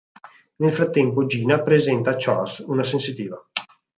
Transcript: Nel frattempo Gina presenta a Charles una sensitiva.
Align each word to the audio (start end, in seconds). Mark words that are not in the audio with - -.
Nel 0.55 0.73
frattempo 0.73 1.27
Gina 1.27 1.61
presenta 1.61 2.09
a 2.09 2.15
Charles 2.17 2.63
una 2.65 2.81
sensitiva. 2.83 3.39